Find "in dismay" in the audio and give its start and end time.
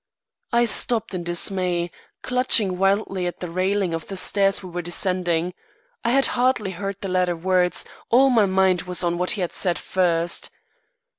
1.13-1.91